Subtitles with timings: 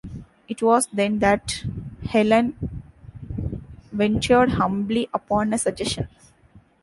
[0.47, 1.63] It was then that
[2.09, 2.57] Helene
[3.91, 6.07] ventured humbly upon a suggestion.